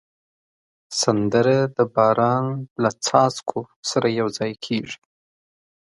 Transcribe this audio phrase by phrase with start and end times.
[1.01, 2.45] سندره د باران
[2.83, 3.59] له څاڅکو
[3.89, 4.99] سره یو ځای کېږي